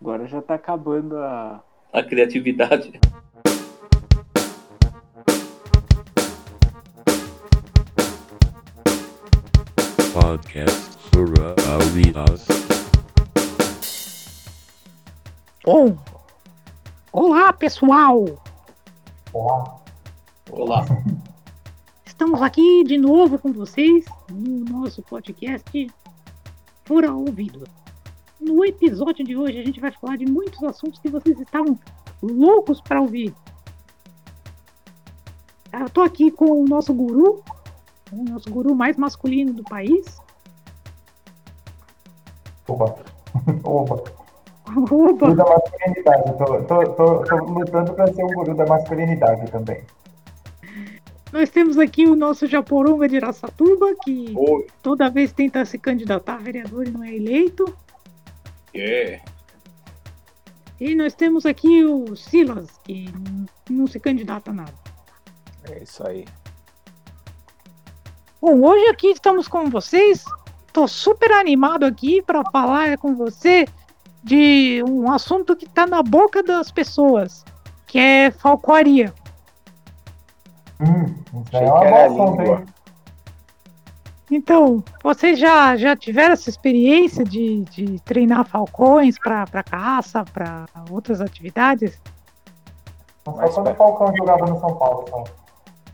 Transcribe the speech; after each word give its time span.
Agora 0.00 0.26
já 0.26 0.40
tá 0.40 0.54
acabando 0.54 1.18
a. 1.18 1.62
A 1.92 2.02
criatividade. 2.02 2.98
Podcast 10.14 10.96
Sura 11.12 11.54
Alias. 11.68 12.46
Bom, 15.66 15.98
olá 17.12 17.52
pessoal! 17.52 18.24
Olá. 19.34 19.80
Olá. 20.50 20.86
Estamos 22.06 22.40
aqui 22.40 22.84
de 22.84 22.96
novo 22.96 23.38
com 23.38 23.52
vocês 23.52 24.06
no 24.30 24.64
nosso 24.64 25.02
podcast 25.02 25.92
Fura 26.86 27.12
Ouvido. 27.12 27.68
No 28.40 28.64
episódio 28.64 29.24
de 29.24 29.36
hoje 29.36 29.58
a 29.58 29.64
gente 29.64 29.80
vai 29.80 29.92
falar 29.92 30.16
de 30.16 30.24
muitos 30.24 30.62
assuntos 30.64 30.98
que 30.98 31.10
vocês 31.10 31.38
estavam 31.38 31.78
loucos 32.22 32.80
para 32.80 33.00
ouvir. 33.00 33.34
Eu 35.72 35.90
tô 35.90 36.00
aqui 36.00 36.30
com 36.30 36.62
o 36.62 36.66
nosso 36.66 36.92
guru, 36.94 37.42
o 38.10 38.24
nosso 38.24 38.50
guru 38.50 38.74
mais 38.74 38.96
masculino 38.96 39.52
do 39.52 39.62
país. 39.62 40.18
Opa. 42.66 42.96
Opa. 43.62 43.94
Opa! 43.94 44.10
Guru 44.72 45.34
da 45.34 45.44
masculinidade. 45.44 46.38
Tô, 46.38 46.62
tô, 46.62 46.84
tô, 46.92 47.24
tô 47.24 47.36
lutando 47.44 47.92
pra 47.92 48.06
ser 48.06 48.24
um 48.24 48.28
guru 48.28 48.54
da 48.54 48.66
masculinidade 48.66 49.50
também. 49.50 49.82
Nós 51.32 51.50
temos 51.50 51.78
aqui 51.78 52.06
o 52.06 52.16
nosso 52.16 52.46
Japoronga 52.46 53.08
de 53.08 53.16
Araçatuba, 53.16 53.94
que 54.02 54.32
Oi. 54.36 54.66
toda 54.82 55.08
vez 55.08 55.32
tenta 55.32 55.64
se 55.64 55.78
candidatar 55.78 56.34
a 56.34 56.38
vereador 56.38 56.86
e 56.86 56.90
não 56.90 57.04
é 57.04 57.14
eleito. 57.14 57.72
É. 58.74 59.20
E 60.80 60.94
nós 60.94 61.14
temos 61.14 61.44
aqui 61.44 61.84
o 61.84 62.16
Silas, 62.16 62.70
que 62.84 63.12
não 63.68 63.86
se 63.86 64.00
candidata 64.00 64.50
a 64.50 64.54
nada. 64.54 64.74
É 65.70 65.82
isso 65.82 66.06
aí. 66.06 66.24
Bom, 68.40 68.62
hoje 68.62 68.86
aqui 68.88 69.08
estamos 69.08 69.46
com 69.46 69.68
vocês. 69.68 70.24
Tô 70.72 70.88
super 70.88 71.30
animado 71.32 71.84
aqui 71.84 72.22
para 72.22 72.42
falar 72.50 72.96
com 72.96 73.14
você 73.14 73.66
de 74.22 74.82
um 74.88 75.10
assunto 75.10 75.54
que 75.56 75.68
tá 75.68 75.86
na 75.86 76.02
boca 76.02 76.42
das 76.42 76.70
pessoas, 76.70 77.44
que 77.86 77.98
é 77.98 78.30
falcoaria. 78.30 79.12
Hum, 80.80 81.14
isso 81.44 81.56
é 81.56 81.60
uma 81.60 81.80
boa 81.80 82.04
assunto, 82.06 82.40
língua. 82.40 82.58
hein? 82.60 82.66
Então, 84.30 84.84
vocês 85.02 85.38
já, 85.38 85.76
já 85.76 85.96
tiveram 85.96 86.34
essa 86.34 86.48
experiência 86.48 87.24
de, 87.24 87.62
de 87.64 88.00
treinar 88.04 88.46
falcões 88.46 89.18
para 89.18 89.62
caça, 89.64 90.24
para 90.24 90.66
outras 90.88 91.20
atividades? 91.20 92.00
Só 93.24 93.32
Mas 93.32 93.54
quando 93.54 93.70
o 93.70 93.74
Falcão 93.74 94.16
jogava 94.16 94.46
no 94.46 94.60
São 94.60 94.76
Paulo, 94.76 95.04
só. 95.10 95.24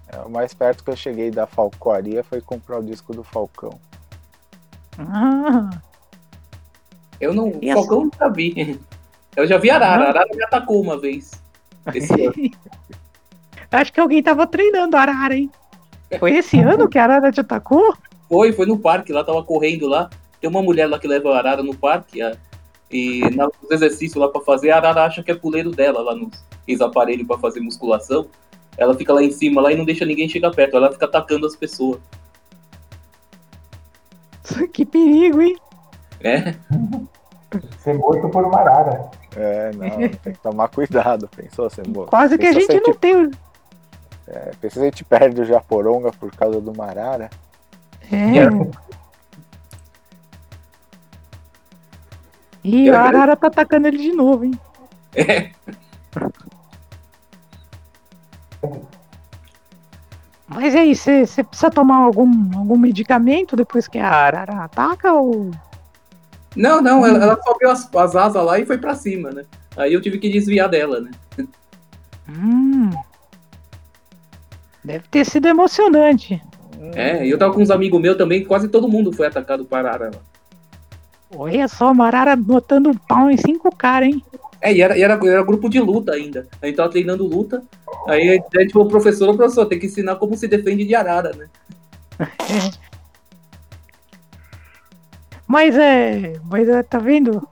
É, 0.09 0.19
o 0.19 0.31
mais 0.31 0.53
perto 0.53 0.85
que 0.85 0.91
eu 0.91 0.97
cheguei 0.97 1.31
da 1.31 1.47
falcoaria 1.47 2.23
foi 2.23 2.41
comprar 2.41 2.79
o 2.79 2.83
disco 2.83 3.13
do 3.13 3.25
Falcão. 3.25 3.81
Ah, 4.99 5.71
Eu 7.19 7.35
não. 7.35 7.53
E 7.61 7.73
Falcão 7.73 8.03
nunca 8.03 8.31
vi. 8.31 8.79
Eu 9.35 9.47
já 9.47 9.59
vi 9.59 9.71
Arara. 9.71 10.11
Arara 10.11 10.29
me 10.35 10.45
atacou 10.45 10.81
uma 10.81 11.01
vez. 11.01 11.33
Esse 11.93 12.13
ano. 12.13 12.35
acho 13.73 13.93
que 13.93 14.01
alguém 14.01 14.23
tava 14.23 14.47
treinando 14.47 14.97
a 14.97 15.01
arara, 15.01 15.35
hein? 15.35 15.51
Foi 16.19 16.37
esse 16.37 16.59
ano 16.61 16.89
que 16.89 16.99
a 16.99 17.03
arara 17.03 17.33
te 17.33 17.41
atacou? 17.41 17.97
Foi, 18.29 18.53
foi 18.53 18.67
no 18.67 18.79
parque, 18.79 19.13
lá 19.13 19.23
tava 19.25 19.43
correndo 19.43 19.87
lá. 19.87 20.11
Tem 20.41 20.49
uma 20.51 20.63
mulher 20.63 20.87
lá 20.89 20.99
que 20.99 21.07
leva 21.09 21.31
a 21.35 21.39
Arara 21.39 21.63
no 21.63 21.77
parque. 21.77 22.21
a- 22.23 22.37
e 22.91 23.21
nos 23.31 23.51
exercícios 23.71 24.15
lá 24.15 24.29
pra 24.29 24.41
fazer, 24.41 24.71
a 24.71 24.77
Arara 24.77 25.05
acha 25.05 25.21
que 25.23 25.31
é 25.31 25.35
puleiro 25.35 25.73
dela 25.73 26.01
lá 26.03 26.15
nos 26.15 26.29
aqueles 26.63 26.81
aparelhos 26.81 27.27
pra 27.27 27.37
fazer 27.39 27.59
musculação. 27.61 28.27
Ela 28.79 28.95
fica 28.95 29.13
lá 29.13 29.23
em 29.23 29.31
cima 29.33 29.61
lá 29.61 29.73
e 29.73 29.77
não 29.77 29.85
deixa 29.85 30.05
ninguém 30.05 30.29
chegar 30.29 30.51
perto. 30.53 30.77
Ela 30.77 30.93
fica 30.93 31.05
atacando 31.07 31.47
as 31.47 31.57
pessoas. 31.57 31.99
Que 34.73 34.85
perigo, 34.87 35.41
hein? 35.43 35.57
É. 36.21 36.55
Ser 37.79 37.95
morto 37.95 38.29
por 38.29 38.45
uma 38.45 38.59
arara. 38.61 39.11
É, 39.35 39.71
não, 39.75 39.91
tem 40.09 40.33
que 40.33 40.39
tomar 40.41 40.69
cuidado, 40.69 41.29
pensou, 41.35 41.69
Sembo? 41.69 42.07
Quase 42.07 42.39
que 42.39 42.47
a 42.47 42.53
gente 42.53 42.81
não 42.81 42.95
tem. 42.95 43.31
É, 44.27 44.51
pensa 44.61 44.75
se 44.75 44.81
a 44.81 44.85
gente 44.85 45.05
perde 45.05 45.41
o 45.41 45.45
Japoronga 45.45 46.11
por 46.13 46.31
causa 46.35 46.61
do 46.61 46.75
Marara. 46.75 47.29
É. 48.13 48.47
Ih, 52.63 52.91
a 52.91 53.01
arara 53.01 53.37
tá 53.37 53.47
atacando 53.47 53.87
ele 53.87 53.99
de 53.99 54.13
novo, 54.13 54.45
hein? 54.45 54.59
É. 55.15 55.51
Mas 60.49 60.75
e 60.75 60.79
aí, 60.79 60.95
você 60.95 61.45
precisa 61.45 61.71
tomar 61.71 61.97
algum, 61.97 62.59
algum 62.59 62.77
medicamento 62.77 63.55
depois 63.55 63.87
que 63.87 63.99
a 63.99 64.09
arara 64.09 64.65
ataca 64.65 65.13
ou. 65.13 65.51
Não, 66.57 66.81
não, 66.81 67.07
ela, 67.07 67.23
ela 67.23 67.43
só 67.43 67.57
viu 67.59 67.71
as, 67.71 67.95
as 67.95 68.17
asas 68.17 68.45
lá 68.45 68.59
e 68.59 68.67
foi 68.67 68.79
pra 68.79 68.95
cima, 68.95 69.31
né? 69.31 69.45
Aí 69.77 69.93
eu 69.93 70.01
tive 70.01 70.19
que 70.19 70.31
desviar 70.31 70.69
dela, 70.69 71.01
né? 71.01 71.11
Hum. 72.29 72.91
Deve 74.83 75.05
ter 75.09 75.25
sido 75.25 75.47
emocionante. 75.47 76.43
É, 76.95 77.27
eu 77.27 77.39
tava 77.39 77.53
com 77.53 77.61
uns 77.61 77.71
amigos 77.71 78.01
meus 78.01 78.17
também, 78.17 78.45
quase 78.45 78.69
todo 78.69 78.89
mundo 78.89 79.13
foi 79.13 79.27
atacado 79.27 79.65
por 79.65 79.79
arara. 79.79 80.11
Olha 81.35 81.69
só, 81.69 81.91
uma 81.91 82.07
arara 82.07 82.37
botando 82.37 82.99
pau 83.09 83.31
em 83.31 83.37
cinco 83.37 83.75
caras, 83.75 84.09
hein? 84.09 84.23
É, 84.61 84.73
e 84.73 84.81
era, 84.81 84.97
e 84.97 85.03
era, 85.03 85.15
era 85.15 85.43
grupo 85.43 85.69
de 85.69 85.79
luta 85.79 86.13
ainda. 86.13 86.47
A 86.61 86.67
gente 86.67 86.77
tava 86.77 86.91
treinando 86.91 87.27
luta. 87.27 87.63
Aí 88.07 88.43
a 88.55 88.61
gente 88.61 88.73
falou, 88.73 88.89
professor, 88.89 89.29
ô, 89.29 89.37
professor, 89.37 89.67
tem 89.67 89.79
que 89.79 89.87
ensinar 89.87 90.17
como 90.17 90.37
se 90.37 90.49
defende 90.49 90.85
de 90.85 90.95
arara, 90.95 91.33
né? 91.37 91.47
Mas 95.47 95.77
é. 95.77 96.35
Mas 96.51 96.69
é, 96.69 96.83
tá 96.83 96.99
vendo? 96.99 97.47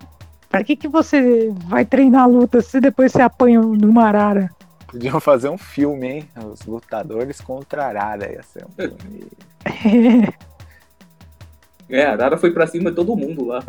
Pra 0.49 0.65
que, 0.65 0.77
que 0.77 0.89
você 0.89 1.53
vai 1.67 1.85
treinar 1.85 2.29
luta 2.29 2.61
se 2.61 2.81
depois 2.81 3.13
você 3.13 3.23
apanha 3.23 3.61
numa 3.61 4.05
arara? 4.05 4.51
Podiam 4.95 5.19
fazer 5.19 5.49
um 5.49 5.59
filme, 5.59 6.07
hein? 6.07 6.29
Os 6.53 6.63
lutadores 6.63 7.41
contra 7.41 7.85
a 7.85 7.89
Arara 7.89 8.31
ia 8.31 8.45
ser 8.45 8.65
um 8.65 8.71
filme. 8.71 9.29
É, 11.87 12.07
a 12.07 12.13
arara 12.13 12.39
foi 12.39 12.51
pra 12.51 12.67
cima 12.67 12.89
de 12.89 12.97
todo 12.97 13.15
mundo 13.15 13.45
lá. 13.45 13.63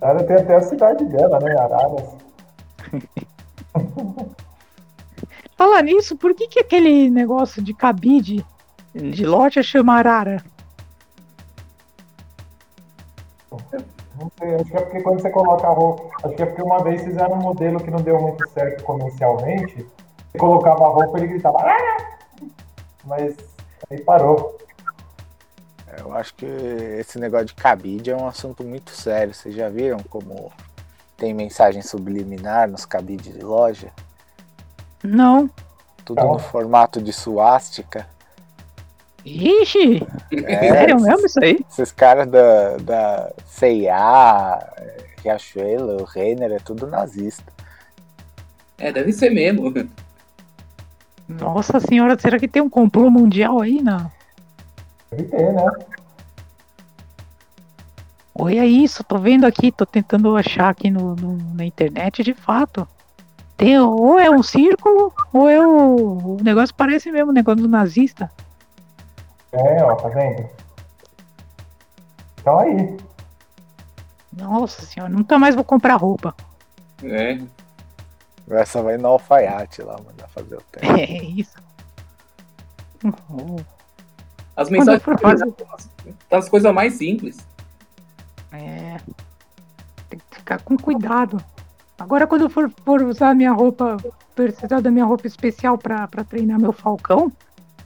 A 0.00 0.08
arara 0.08 0.24
tem 0.24 0.34
até 0.34 0.56
a 0.56 0.60
cidade 0.62 1.04
dela, 1.04 1.38
né? 1.38 1.56
Araras. 1.56 2.08
Falar 5.56 5.82
nisso, 5.82 6.16
por 6.16 6.34
que, 6.34 6.48
que 6.48 6.58
aquele 6.58 7.08
negócio 7.08 7.62
de 7.62 7.72
cabide 7.72 8.44
de 8.92 9.24
loja 9.24 9.62
chama 9.62 9.94
arara? 9.94 10.44
Não 14.18 14.30
sei, 14.38 14.54
acho 14.54 14.64
que 14.64 14.76
é 14.76 14.80
porque 14.80 15.00
quando 15.02 15.20
você 15.20 15.30
coloca 15.30 15.66
a 15.66 15.70
roupa. 15.70 16.10
Acho 16.24 16.34
que 16.34 16.42
é 16.42 16.46
porque 16.46 16.62
uma 16.62 16.82
vez 16.82 17.02
fizeram 17.02 17.34
um 17.34 17.42
modelo 17.42 17.80
que 17.82 17.90
não 17.90 18.00
deu 18.00 18.20
muito 18.20 18.46
certo 18.50 18.84
comercialmente. 18.84 19.86
Você 20.30 20.38
colocava 20.38 20.84
a 20.84 20.88
roupa 20.88 21.18
e 21.18 21.22
ele 21.22 21.32
gritava. 21.32 21.58
"Arara!" 21.58 22.18
Mas 23.04 23.36
aí 23.90 24.00
parou. 24.00 24.58
Eu 25.98 26.14
acho 26.14 26.34
que 26.34 26.46
esse 26.46 27.18
negócio 27.18 27.46
de 27.46 27.54
cabide 27.54 28.10
é 28.10 28.16
um 28.16 28.26
assunto 28.26 28.64
muito 28.64 28.90
sério. 28.92 29.34
Vocês 29.34 29.54
já 29.54 29.68
viram 29.68 29.98
como 30.08 30.50
tem 31.16 31.34
mensagem 31.34 31.82
subliminar 31.82 32.68
nos 32.68 32.84
cabides 32.84 33.34
de 33.34 33.44
loja? 33.44 33.92
Não. 35.02 35.50
Tudo 36.04 36.22
Não. 36.22 36.32
no 36.32 36.38
formato 36.38 37.00
de 37.00 37.12
suástica. 37.12 38.08
Ixi, 39.24 40.02
É, 40.32 40.68
sério 40.72 40.96
esses- 40.96 41.06
mesmo 41.08 41.26
isso 41.26 41.38
aí? 41.44 41.58
Esses 41.70 41.92
caras 41.92 42.26
da, 42.28 42.76
da 42.78 43.32
CIA, 43.46 44.58
Riachuelo, 45.22 46.04
Renner, 46.04 46.50
é 46.52 46.58
tudo 46.58 46.86
nazista. 46.88 47.52
É, 48.78 48.90
deve 48.92 49.12
ser 49.12 49.30
mesmo. 49.30 49.72
Nossa 51.28 51.78
senhora, 51.78 52.18
será 52.18 52.38
que 52.38 52.48
tem 52.48 52.60
um 52.60 52.68
complô 52.68 53.08
mundial 53.10 53.60
aí? 53.60 53.80
Não. 53.80 54.10
Deve 55.10 55.24
ter, 55.24 55.52
né? 55.52 55.64
Olha 58.34 58.66
isso, 58.66 59.04
tô 59.04 59.18
vendo 59.18 59.44
aqui, 59.46 59.70
tô 59.70 59.84
tentando 59.86 60.36
achar 60.36 60.70
aqui 60.70 60.90
no, 60.90 61.14
no- 61.14 61.54
na 61.54 61.64
internet 61.64 62.24
de 62.24 62.34
fato. 62.34 62.88
Tem, 63.56 63.78
ou 63.78 64.18
é 64.18 64.28
um 64.30 64.42
círculo, 64.42 65.12
ou 65.32 65.48
é 65.48 65.64
o, 65.64 66.36
o 66.38 66.42
negócio 66.42 66.74
parece 66.74 67.12
mesmo 67.12 67.30
o 67.30 67.34
negócio 67.34 67.62
do 67.62 67.68
nazista. 67.68 68.30
É, 69.52 69.82
ó, 69.84 69.94
tá 69.96 70.08
vendo? 70.08 70.48
Então 72.40 72.58
aí. 72.58 72.96
Nossa 74.32 74.82
senhora, 74.82 75.12
nunca 75.12 75.38
mais 75.38 75.54
vou 75.54 75.64
comprar 75.64 75.96
roupa. 75.96 76.34
É. 77.02 77.38
Essa 78.50 78.82
vai 78.82 78.96
no 78.96 79.08
alfaiate 79.08 79.82
lá, 79.82 79.96
mandar 80.04 80.28
fazer 80.28 80.56
o 80.56 80.62
teste. 80.62 80.88
É 81.00 81.24
isso. 81.24 81.56
Uhum. 83.04 83.56
As 84.56 84.68
mensagens 84.70 85.02
for 85.02 85.18
fazer- 85.18 85.52
das 86.30 86.48
coisas 86.48 86.72
mais 86.72 86.94
simples. 86.94 87.38
É. 88.52 88.98
Tem 90.08 90.18
que 90.18 90.36
ficar 90.36 90.60
com 90.62 90.76
cuidado. 90.76 91.42
Agora 91.98 92.26
quando 92.26 92.42
eu 92.42 92.50
for, 92.50 92.70
for 92.84 93.02
usar 93.02 93.34
minha 93.34 93.52
roupa, 93.52 93.96
precisar 94.34 94.80
da 94.80 94.90
minha 94.90 95.04
roupa 95.04 95.26
especial 95.26 95.78
pra, 95.78 96.06
pra 96.08 96.24
treinar 96.24 96.58
meu 96.58 96.72
falcão, 96.72 97.30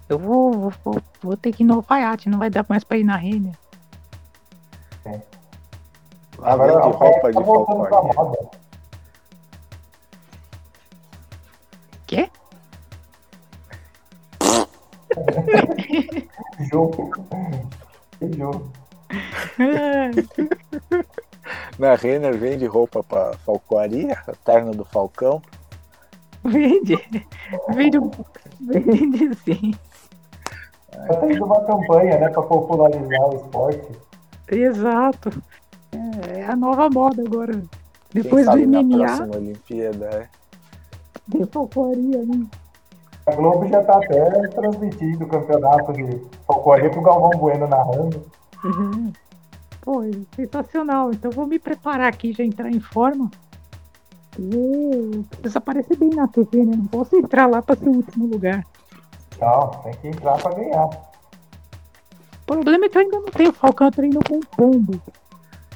eu 0.09 0.19
vou, 0.19 0.53
vou, 0.53 0.73
vou, 0.85 1.03
vou 1.23 1.37
ter 1.37 1.53
que 1.53 1.63
ir 1.63 1.67
no 1.67 1.75
alfaiate, 1.75 2.29
não 2.29 2.39
vai 2.39 2.51
dar 2.51 2.65
mais 2.69 2.85
pra 2.85 2.97
ir 2.97 3.05
na 3.05 3.17
Renner. 3.17 3.55
Lá 6.39 6.53
Agora 6.53 6.73
vende 6.75 6.87
a 6.87 6.99
roupa 6.99 7.29
de 7.33 7.35
tá 7.35 7.43
pra 7.43 7.65
falcão. 7.65 8.11
moda. 8.15 8.51
Quê? 12.07 12.31
Jogo. 16.71 17.11
Que 18.19 18.33
jogo. 18.37 18.73
Na 21.79 21.95
Renner 21.95 22.37
vende 22.37 22.67
roupa 22.67 23.03
pra 23.05 23.35
falcoaria, 23.39 24.19
a 24.27 24.33
terno 24.33 24.73
do 24.73 24.85
falcão. 24.85 25.41
Vende. 26.45 26.97
Vende, 27.69 27.99
vende 28.61 29.35
sim. 29.45 29.75
Tá 31.07 31.17
tendo 31.17 31.45
uma 31.45 31.61
campanha, 31.65 32.19
né, 32.19 32.29
pra 32.29 32.43
popularizar 32.43 33.29
o 33.29 33.37
esporte. 33.37 33.89
Exato. 34.49 35.43
É, 35.93 36.41
é 36.41 36.47
a 36.47 36.57
nova 36.57 36.89
moda 36.91 37.23
agora. 37.23 37.63
Depois 38.13 38.45
do 38.47 38.53
sabe 38.53 38.67
na 38.67 38.83
MMA, 38.83 38.99
próxima 38.99 39.37
Olimpíada, 39.37 40.07
é. 40.07 40.29
tem 41.31 41.47
falcoaria, 41.47 42.25
né? 42.25 42.47
A 43.27 43.35
Globo 43.35 43.67
já 43.69 43.83
tá 43.83 43.97
até 43.97 44.49
transmitindo 44.49 45.25
o 45.25 45.29
campeonato 45.29 45.93
de 45.93 46.23
falcoaria 46.47 46.91
com 46.91 47.01
o 47.01 47.03
Galvão 47.03 47.31
Bueno 47.39 47.67
narrando. 47.67 48.23
Uhum. 48.65 49.13
Pô, 49.81 50.03
é 50.03 50.11
sensacional. 50.35 51.11
Então 51.13 51.31
vou 51.31 51.47
me 51.47 51.59
preparar 51.59 52.09
aqui, 52.09 52.33
já 52.33 52.45
entrar 52.45 52.71
em 52.71 52.81
forma. 52.81 53.31
E 54.39 55.25
preciso 55.41 55.59
aparecer 55.59 55.97
bem 55.97 56.11
na 56.11 56.29
TV, 56.29 56.65
né? 56.65 56.77
Não 56.77 56.87
posso 56.87 57.17
entrar 57.17 57.47
lá 57.47 57.61
para 57.61 57.77
ser 57.77 57.89
o 57.89 57.97
último 57.97 58.27
lugar. 58.27 58.65
Não, 59.41 59.71
tem 59.83 59.93
que 59.95 60.09
entrar 60.09 60.37
pra 60.39 60.55
ganhar. 60.55 60.87
O 60.87 62.47
problema 62.47 62.87
é 62.87 62.89
que 62.89 62.97
eu 62.97 63.03
ainda 63.03 63.21
não 63.21 63.27
tenho 63.27 63.53
Falcão, 63.53 63.89
eu 63.89 63.93
treino 63.93 64.21
com 64.29 64.41
pombo. 64.41 65.03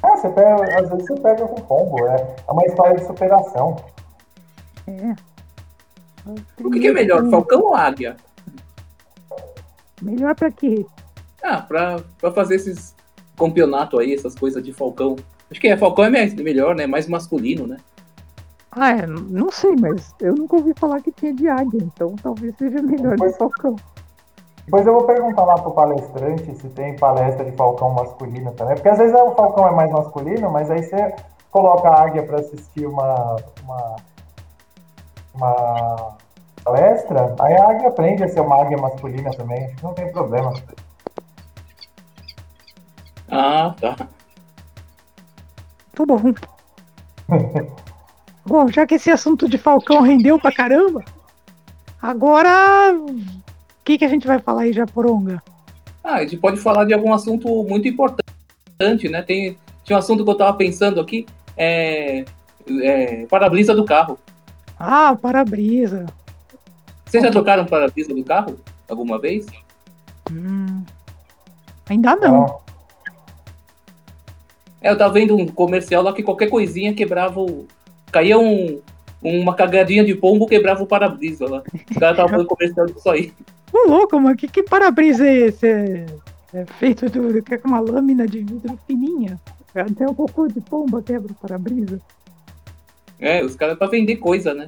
Ah, 0.01 0.17
você 0.17 0.29
pega, 0.29 0.79
às 0.79 0.89
vezes 0.89 1.05
você 1.05 1.19
pega 1.19 1.47
com 1.47 1.61
pombo, 1.61 2.07
é, 2.07 2.35
é 2.47 2.51
uma 2.51 2.65
história 2.65 2.97
de 2.97 3.05
superação. 3.05 3.75
É. 4.87 5.15
O 6.63 6.71
que, 6.71 6.79
que 6.79 6.87
é 6.87 6.93
melhor, 6.93 7.29
Falcão 7.29 7.61
ou 7.61 7.75
Águia? 7.75 8.15
Melhor 10.01 10.33
pra 10.35 10.51
quê? 10.51 10.85
Ah, 11.43 11.61
pra, 11.61 11.99
pra 12.19 12.31
fazer 12.31 12.55
esses 12.55 12.95
campeonatos 13.37 13.99
aí, 13.99 14.13
essas 14.13 14.35
coisas 14.35 14.63
de 14.63 14.71
Falcão. 14.73 15.15
Acho 15.49 15.59
que 15.59 15.67
é, 15.67 15.77
Falcão 15.77 16.05
é 16.05 16.09
melhor, 16.09 16.75
né? 16.75 16.87
Mais 16.87 17.07
masculino, 17.07 17.67
né? 17.67 17.77
Ah, 18.71 18.91
é, 18.91 19.05
não 19.05 19.51
sei, 19.51 19.75
mas 19.75 20.15
eu 20.21 20.33
nunca 20.33 20.55
ouvi 20.55 20.73
falar 20.73 21.01
que 21.01 21.11
tinha 21.11 21.33
de 21.33 21.47
águia, 21.47 21.83
então 21.83 22.15
talvez 22.15 22.55
seja 22.57 22.81
melhor 22.81 23.17
de 23.17 23.37
Falcão. 23.37 23.75
Depois 24.65 24.87
eu 24.87 24.93
vou 24.93 25.03
perguntar 25.03 25.43
lá 25.43 25.55
pro 25.55 25.71
palestrante 25.71 26.55
se 26.55 26.69
tem 26.69 26.95
palestra 26.95 27.43
de 27.43 27.51
falcão 27.57 27.89
masculino 27.89 28.53
também. 28.53 28.75
Porque 28.75 28.87
às 28.87 28.97
vezes 28.97 29.13
o 29.13 29.31
falcão 29.31 29.67
é 29.67 29.71
mais 29.71 29.91
masculino, 29.91 30.49
mas 30.49 30.71
aí 30.71 30.83
você 30.83 31.13
coloca 31.49 31.89
a 31.89 32.03
águia 32.03 32.23
para 32.23 32.39
assistir 32.39 32.85
uma, 32.85 33.35
uma, 33.63 33.95
uma 35.33 36.17
palestra, 36.63 37.35
aí 37.39 37.53
a 37.57 37.69
águia 37.69 37.89
aprende 37.89 38.23
a 38.23 38.29
ser 38.29 38.39
uma 38.39 38.61
águia 38.61 38.77
masculina 38.77 39.31
também. 39.31 39.65
Acho 39.65 39.75
que 39.75 39.83
não 39.83 39.93
tem 39.93 40.09
problema. 40.11 40.53
Ah, 43.29 43.75
tá. 43.81 43.95
Tá 45.93 46.05
bom. 46.05 46.21
bom, 48.51 48.67
já 48.67 48.85
que 48.85 48.95
esse 48.95 49.09
assunto 49.09 49.47
de 49.47 49.57
Falcão 49.57 50.01
rendeu 50.01 50.39
pra 50.39 50.51
caramba, 50.51 51.03
agora 52.01 52.93
o 52.93 53.83
que, 53.83 53.97
que 53.97 54.05
a 54.05 54.09
gente 54.09 54.27
vai 54.27 54.39
falar 54.39 54.63
aí, 54.63 54.73
Japoronga? 54.73 55.41
Ah, 56.03 56.15
a 56.15 56.21
gente 56.21 56.37
pode 56.37 56.59
falar 56.59 56.85
de 56.85 56.93
algum 56.93 57.13
assunto 57.13 57.63
muito 57.63 57.87
importante, 57.87 59.07
né? 59.09 59.21
Tem, 59.21 59.57
tinha 59.83 59.95
um 59.95 59.99
assunto 59.99 60.23
que 60.23 60.29
eu 60.29 60.35
tava 60.35 60.57
pensando 60.57 60.99
aqui, 60.99 61.25
é, 61.55 62.25
é 62.81 63.25
para-brisa 63.27 63.73
do 63.73 63.85
carro. 63.85 64.17
Ah, 64.79 65.15
para-brisa. 65.15 66.07
Vocês 67.05 67.23
já 67.23 67.29
trocaram 67.29 67.65
para-brisa 67.65 68.13
do 68.13 68.23
carro 68.23 68.57
alguma 68.89 69.19
vez? 69.19 69.45
Hum, 70.31 70.83
ainda 71.89 72.15
não. 72.15 72.61
É, 74.81 74.89
eu 74.89 74.97
tava 74.97 75.13
vendo 75.13 75.35
um 75.35 75.45
comercial 75.47 76.01
lá 76.01 76.11
que 76.11 76.23
qualquer 76.23 76.49
coisinha 76.49 76.93
quebrava 76.93 77.39
o. 77.39 77.67
Caía 78.11 78.37
um, 78.37 78.79
uma 79.21 79.53
cagadinha 79.53 80.03
de 80.03 80.15
pombo, 80.15 80.47
quebrava 80.47 80.83
o 80.83 80.87
para-brisa 80.87 81.47
lá. 81.47 81.63
Os 81.89 81.97
caras 81.97 82.11
estavam 82.11 82.29
fazendo 82.29 82.47
comercial 82.47 82.85
disso 82.87 83.09
aí. 83.09 83.33
Ô, 83.71 83.89
louco, 83.89 84.19
mano, 84.19 84.35
que, 84.35 84.47
que 84.47 84.63
para-brisa 84.63 85.25
é 85.25 85.33
esse? 85.33 85.67
É, 85.67 86.05
é 86.53 86.65
feito 86.65 87.09
de 87.09 87.41
que 87.41 87.53
é 87.53 87.57
com 87.57 87.69
uma 87.69 87.79
lâmina 87.79 88.27
de 88.27 88.39
vidro 88.39 88.77
fininha. 88.85 89.39
Até 89.73 90.05
o 90.05 90.13
cocô 90.13 90.47
de 90.47 90.59
pomba 90.59 91.01
quebra 91.01 91.31
o 91.31 91.35
para-brisa. 91.35 92.01
É, 93.19 93.43
os 93.43 93.55
caras 93.55 93.77
pra 93.77 93.87
vender 93.87 94.17
coisa, 94.17 94.53
né? 94.53 94.65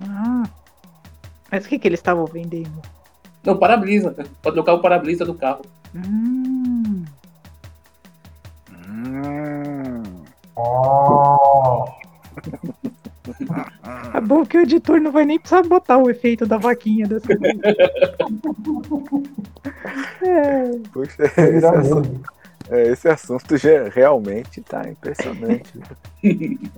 Ah. 0.00 0.44
Mas 1.50 1.64
o 1.64 1.68
que, 1.68 1.78
que 1.78 1.88
eles 1.88 2.00
estavam 2.00 2.26
vendendo? 2.26 2.82
Não, 3.42 3.56
para-brisa. 3.56 4.14
Pra 4.42 4.52
trocar 4.52 4.74
o 4.74 4.80
para-brisa 4.80 5.24
do 5.24 5.32
carro. 5.32 5.62
Hum, 5.94 6.37
bom 14.38 14.46
que 14.46 14.56
o 14.56 14.60
editor 14.62 15.00
não 15.00 15.10
vai 15.10 15.24
nem 15.24 15.38
precisar 15.38 15.62
botar 15.62 15.98
o 15.98 16.08
efeito 16.08 16.46
da 16.46 16.56
vaquinha 16.58 17.06
dessa 17.06 17.36
vez. 17.36 17.58
é, 20.22 20.70
puxa, 20.92 21.24
esse 21.24 21.66
assunto, 21.66 22.20
é, 22.70 22.88
esse 22.88 23.08
assunto 23.08 23.56
já 23.56 23.88
realmente 23.88 24.60
tá 24.62 24.88
impressionante. 24.88 25.72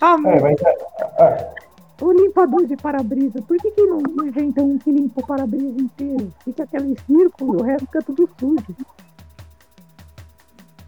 ah, 0.00 0.16
É, 0.24 0.40
mas 0.40 0.60
é, 0.60 0.76
é, 1.20 1.54
o 2.00 2.12
limpador 2.12 2.66
de 2.66 2.76
para-brisa, 2.76 3.40
por 3.42 3.56
que, 3.56 3.70
que 3.70 3.82
não 3.82 4.00
não 4.00 4.26
inventa 4.26 4.62
um 4.62 4.76
que 4.78 4.90
limpa 4.90 5.20
o 5.20 5.26
para-brisa 5.26 5.80
inteiro? 5.80 6.32
Fica 6.44 6.64
aquele 6.64 6.98
círculo 7.06 7.58
e 7.58 7.62
o 7.62 7.64
resto 7.64 7.86
fica 7.86 8.02
tudo 8.02 8.28
sujo. 8.38 8.76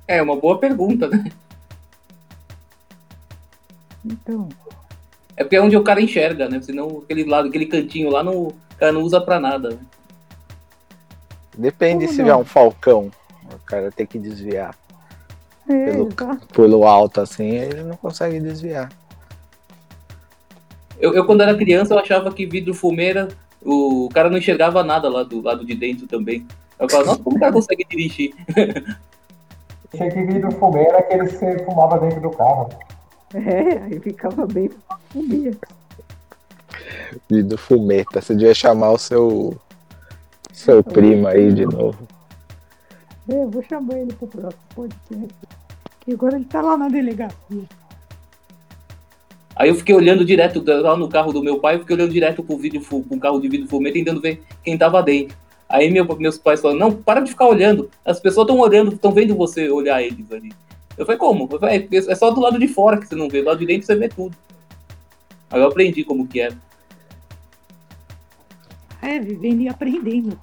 É 0.07 0.21
uma 0.21 0.37
boa 0.37 0.59
pergunta, 0.59 1.09
né? 1.09 1.25
Então, 4.05 4.51
É 5.37 5.43
porque 5.45 5.57
é 5.57 5.61
onde 5.63 5.77
o 5.77 5.83
cara 5.83 6.01
enxerga, 6.01 6.49
né? 6.49 6.61
Senão 6.63 7.03
aquele 7.05 7.25
lado, 7.25 7.49
aquele 7.49 7.67
cantinho 7.67 8.11
lá, 8.11 8.23
não, 8.23 8.35
o 8.49 8.55
cara 8.79 8.93
não 8.93 9.03
usa 9.03 9.21
pra 9.21 9.41
nada. 9.41 9.71
Né? 9.71 9.79
Depende 11.57 12.05
Como 12.07 12.13
se 12.13 12.19
não? 12.19 12.25
tiver 12.25 12.37
um 12.37 12.45
falcão. 12.45 13.11
O 13.53 13.59
cara 13.67 13.91
tem 13.93 14.07
que 14.07 14.19
desviar 14.19 14.75
é, 15.69 15.85
Pelo- 15.93 16.09
pelo 16.53 16.85
alto 16.87 17.21
assim, 17.21 17.51
ele 17.51 17.83
não 17.83 17.97
consegue 17.97 18.41
desviar. 18.41 18.91
Eu, 20.99 21.13
eu, 21.15 21.27
quando 21.27 21.43
era 21.43 21.57
criança, 21.57 21.95
eu 21.95 21.99
achava 21.99 22.33
que 22.33 22.47
vidro 22.47 22.73
fumeira, 22.75 23.29
o 23.63 24.09
cara 24.13 24.31
não 24.31 24.39
enxergava 24.39 24.83
nada 24.83 25.09
lá 25.09 25.23
do 25.23 25.41
lado 25.43 25.65
de 25.65 25.75
dentro 25.75 26.07
também. 26.07 26.47
Eu 26.79 26.89
falava, 26.89 27.11
nossa, 27.11 27.23
como 27.23 27.37
o 27.37 27.41
cara 27.41 27.53
consegue 27.53 27.85
dirigir? 27.89 28.35
tinha 29.91 30.11
que 30.11 30.57
fumê, 30.57 30.85
era 30.85 30.99
aquele 30.99 31.27
que 31.27 31.37
você 31.37 31.65
fumava 31.65 31.99
dentro 31.99 32.21
do 32.21 32.31
carro. 32.31 32.69
É, 33.35 33.79
aí 33.85 34.01
ficava 34.01 34.47
bem 34.47 34.71
fumia. 35.15 35.53
E 37.31 37.43
do 37.43 37.57
fumeta, 37.57 38.21
você 38.21 38.35
devia 38.35 38.55
chamar 38.55 38.91
o 38.91 38.99
seu 38.99 39.57
seu 40.53 40.83
primo 40.83 41.27
aí 41.29 41.53
de 41.53 41.65
novo. 41.65 42.07
É, 43.29 43.35
eu 43.45 43.49
vou 43.49 43.63
chamar 43.63 43.99
ele 43.99 44.13
pro 44.13 44.27
próximo 44.27 44.61
podcast. 44.75 45.35
Que 46.01 46.13
agora 46.13 46.37
ele 46.37 46.45
tá 46.45 46.61
lá 46.61 46.77
na 46.77 46.89
delegacia. 46.89 47.63
Aí 49.57 49.69
eu 49.69 49.75
fiquei 49.77 49.95
olhando 49.95 50.25
direto 50.25 50.63
lá 50.67 50.97
no 50.97 51.09
carro 51.09 51.33
do 51.33 51.43
meu 51.43 51.61
pai, 51.61 51.77
eu 51.77 51.81
fiquei 51.81 51.95
olhando 51.95 52.13
direto 52.13 52.43
pro 52.43 52.59
vídeo, 52.59 52.81
pro 52.83 53.21
carro 53.21 53.41
de 53.41 53.49
vidro 53.49 53.69
fumê, 53.69 53.93
tentando 53.93 54.21
ver 54.21 54.43
quem 54.65 54.77
tava 54.77 55.01
dentro. 55.03 55.37
Aí 55.69 55.91
meu- 55.91 56.05
meus 56.19 56.37
pais 56.37 56.61
falaram, 56.61 56.81
não, 56.81 56.93
para 56.93 57.21
de 57.21 57.31
ficar 57.31 57.47
olhando. 57.47 57.89
As 58.05 58.19
pessoas 58.21 58.47
estão 58.47 58.59
olhando, 58.61 58.93
estão 58.95 59.13
vendo 59.13 59.35
você 59.37 59.71
olhar 59.71 60.03
eles 60.03 60.31
ali. 60.33 60.53
Eu 60.99 61.07
falei, 61.07 61.19
como? 61.19 61.49
Eu 61.51 61.59
falei, 61.59 61.89
é 61.91 61.97
é 61.97 62.15
só 62.15 62.31
do 62.31 62.41
lado 62.41 62.59
de 62.59 62.69
fora 62.69 62.99
que 62.99 63.07
você 63.07 63.15
não 63.15 63.29
vê, 63.29 63.41
do 63.43 63.47
lado 63.49 63.59
de 63.61 63.67
dentro 63.67 63.87
você 63.87 63.95
vê 63.95 64.09
tudo. 64.09 64.37
Aí 65.55 65.61
eu 65.61 65.69
aprendi 65.69 66.03
como 66.03 66.27
que 66.27 66.41
era. 66.41 66.59
É, 69.01 69.21
vivendo 69.21 69.61
e 69.61 69.69
aprendendo. 69.69 70.37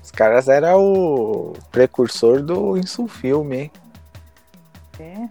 Os 0.00 0.12
caras 0.12 0.46
eram 0.46 0.80
o 0.80 1.54
precursor 1.72 2.40
do 2.40 2.76
insulfilme, 2.76 3.56
hein? 3.62 3.72
É. 5.00 5.28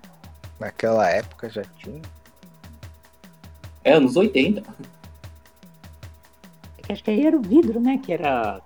Naquela 0.60 1.10
época 1.10 1.50
já 1.50 1.64
tinha. 1.78 2.02
É, 3.82 3.94
anos 3.94 4.18
80. 4.18 4.60
É 6.80 6.82
que 6.82 6.92
acho 6.92 7.02
que 7.02 7.12
aí 7.12 7.26
era 7.26 7.38
o 7.38 7.42
vidro, 7.42 7.80
né? 7.80 7.98
Que 7.98 8.12
era. 8.12 8.62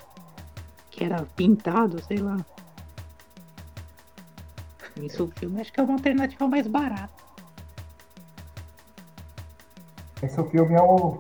Que 0.90 1.04
era 1.04 1.24
pintado, 1.36 2.04
sei 2.04 2.18
lá. 2.18 2.44
Isso 5.02 5.24
o 5.24 5.32
filme 5.32 5.60
acho 5.60 5.74
que 5.74 5.80
é 5.80 5.84
uma 5.84 5.94
alternativa 5.94 6.48
mais 6.48 6.68
barata. 6.68 7.10
Esse 10.22 10.40
o 10.40 10.46
filme 10.50 10.76
é 10.76 10.82
o. 10.82 11.18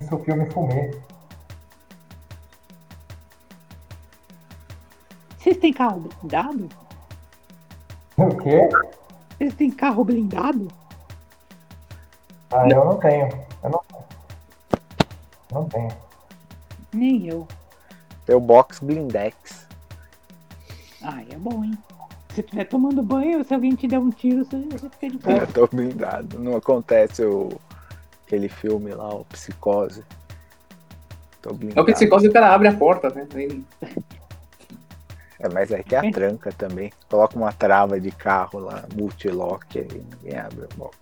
Esse 0.00 0.12
o 0.12 0.18
filme 0.18 0.50
fumê. 0.50 0.90
Vocês 5.38 5.56
têm 5.58 5.72
carro 5.72 6.00
blindado? 6.00 6.68
O 8.16 8.36
quê? 8.36 8.68
Vocês 9.36 9.54
têm 9.54 9.70
carro 9.70 10.04
blindado? 10.04 10.68
Ah, 12.50 12.68
eu 12.68 12.84
não 12.84 12.98
tenho. 12.98 13.28
Eu 13.62 13.70
não 13.70 13.82
Não 15.52 15.68
tenho. 15.68 15.96
Nem 16.92 17.26
eu. 17.28 17.46
Teu 18.26 18.40
box 18.40 18.80
blindex. 18.80 19.66
Ah, 21.02 21.22
é 21.30 21.36
bom, 21.36 21.62
hein? 21.62 21.78
Se 22.34 22.40
estiver 22.40 22.64
tomando 22.64 23.02
banho, 23.02 23.44
se 23.44 23.54
alguém 23.54 23.74
te 23.76 23.86
der 23.86 23.98
um 23.98 24.10
tiro, 24.10 24.44
você, 24.44 24.56
você 24.70 24.88
fica 24.90 25.10
de 25.10 25.18
pé. 25.18 25.38
Eu 25.42 25.46
tô 25.46 25.66
blindado. 25.68 26.38
Não 26.38 26.56
acontece 26.56 27.24
o... 27.24 27.48
aquele 28.26 28.48
filme 28.48 28.90
lá, 28.92 29.14
o 29.14 29.24
Psicose. 29.26 30.02
Tô 31.40 31.50
É 31.50 31.52
o 31.52 31.56
blindado. 31.56 31.86
que 31.86 31.92
psicose 31.92 32.26
o 32.28 32.32
cara 32.32 32.52
abre 32.52 32.68
a 32.68 32.74
porta, 32.74 33.10
né? 33.10 33.28
É, 35.38 35.48
mas 35.48 35.70
aí 35.70 35.84
tem 35.84 35.98
a 35.98 36.10
tranca 36.10 36.50
também. 36.52 36.92
Coloca 37.08 37.36
uma 37.36 37.52
trava 37.52 38.00
de 38.00 38.10
carro 38.10 38.58
lá, 38.58 38.84
multilock, 38.96 39.78
aí 39.78 40.04
ninguém 40.22 40.38
abre 40.38 40.64
o 40.64 40.76
box. 40.76 40.96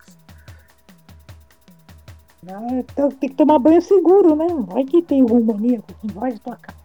Ah, 2.49 2.67
então 2.73 3.09
tem 3.11 3.31
que 3.31 3.37
tomar 3.37 3.59
banho 3.61 3.81
seguro, 3.81 4.35
né? 4.35 4.47
Vai 4.67 4.85
que 4.85 5.01
tem 5.01 5.21
algum 5.21 5.41
maníaco 5.45 5.95
que 5.95 6.07
invade 6.09 6.41
tua 6.41 6.57
casa. 6.57 6.82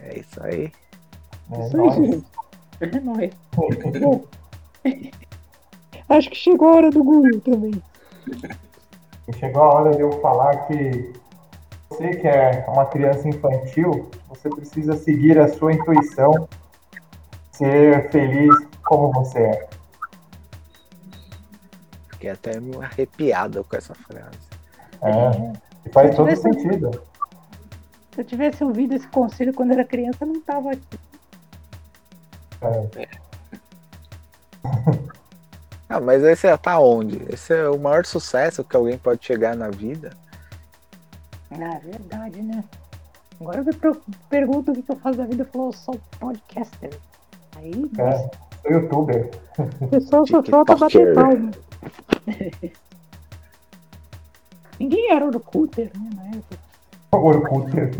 É 0.00 0.18
isso 0.18 0.42
aí. 0.42 0.72
É, 1.52 1.66
Isso 1.66 1.76
aí, 1.76 1.82
nóis. 1.82 1.94
gente. 1.94 2.26
É 2.80 3.00
nóis. 3.00 3.30
Bom, 3.54 4.24
Acho 6.08 6.30
que 6.30 6.36
chegou 6.36 6.68
a 6.68 6.76
hora 6.76 6.90
do 6.90 7.02
guru 7.02 7.40
também. 7.40 7.82
Chegou 9.38 9.62
a 9.62 9.74
hora 9.74 9.96
de 9.96 10.02
eu 10.02 10.12
falar 10.20 10.66
que 10.66 11.12
você 11.88 12.10
que 12.10 12.28
é 12.28 12.64
uma 12.68 12.86
criança 12.86 13.28
infantil, 13.28 14.08
você 14.28 14.48
precisa 14.48 14.96
seguir 14.96 15.38
a 15.38 15.48
sua 15.48 15.72
intuição, 15.72 16.48
ser 17.52 18.10
feliz 18.10 18.54
como 18.84 19.12
você 19.12 19.38
é. 19.38 19.68
Fiquei 22.10 22.30
até 22.30 22.60
meio 22.60 22.82
arrepiado 22.82 23.64
com 23.64 23.76
essa 23.76 23.94
frase. 23.94 24.38
É. 25.02 25.52
E 25.86 25.90
faz 25.90 26.14
todo 26.14 26.34
sentido. 26.36 26.90
Se 28.16 28.22
eu 28.22 28.24
tivesse 28.24 28.64
ouvido 28.64 28.94
esse 28.94 29.06
conselho 29.08 29.52
quando 29.52 29.72
era 29.72 29.84
criança, 29.84 30.24
eu 30.24 30.28
não 30.28 30.40
tava 30.40 30.72
aqui. 30.72 30.98
É. 32.96 33.08
Ah, 35.88 36.00
mas 36.00 36.20
esse 36.24 36.48
é 36.48 36.56
tá 36.56 36.80
onde? 36.80 37.22
Esse 37.32 37.54
é 37.54 37.68
o 37.68 37.78
maior 37.78 38.04
sucesso 38.04 38.64
que 38.64 38.74
alguém 38.74 38.98
pode 38.98 39.24
chegar 39.24 39.54
na 39.54 39.68
vida. 39.68 40.10
É 41.48 41.78
verdade, 41.78 42.42
né? 42.42 42.64
Agora 43.40 43.58
eu 43.60 43.64
me 43.64 43.72
pergunto 44.28 44.72
o 44.72 44.74
que 44.74 44.82
que 44.82 44.90
eu 44.90 44.96
faço 44.96 45.18
da 45.18 45.26
vida. 45.26 45.44
Eu 45.44 45.46
falo, 45.46 45.68
eu 45.68 45.72
sou 45.72 46.00
podcaster. 46.18 46.98
Aí, 47.54 47.88
É. 47.98 48.18
Sou 48.62 48.72
youtuber. 48.72 49.30
o 49.80 49.86
pessoal 49.86 50.26
só 50.26 50.42
falta 50.42 50.74
bater 50.74 51.14
palma. 51.14 51.52
Ninguém 54.80 55.12
era 55.12 55.24
Orkuter, 55.24 55.92
né, 55.96 56.10
na 56.16 56.26
época. 56.36 56.65
Orkuter. 57.18 57.90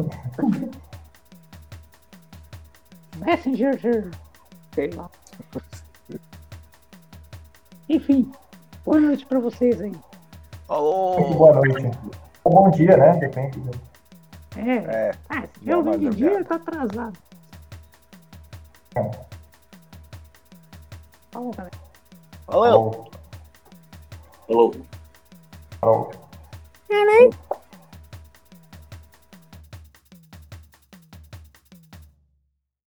Messenger, 3.18 4.10
sei 4.74 4.90
lá. 4.90 5.10
Enfim, 7.88 8.30
boa 8.84 9.00
noite 9.00 9.24
pra 9.26 9.38
vocês 9.38 9.80
aí. 9.80 9.90
Muito 9.90 10.04
Alô! 10.68 11.34
boa 11.34 11.52
noite. 11.54 11.98
Ou 12.44 12.52
Bom 12.52 12.70
dia, 12.70 12.96
né? 12.96 13.16
Depende. 13.16 13.58
do- 13.60 13.80
É, 14.56 14.76
É, 15.08 15.14
ah, 15.28 15.42
se 15.42 15.60
tiver 15.60 15.76
ouvindo 15.76 16.10
de 16.10 16.16
dia, 16.16 16.44
tá 16.44 16.56
atrasado. 16.56 17.16
Falou, 21.30 21.52
galera. 21.52 21.76
Valeu! 22.46 22.70
Falou. 22.70 23.10
Falou. 24.46 24.74
Falou. 25.80 26.12